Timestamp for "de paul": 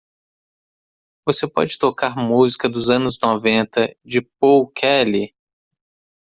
4.03-4.67